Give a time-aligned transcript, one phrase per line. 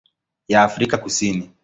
[0.47, 1.51] ya Afrika Kusini.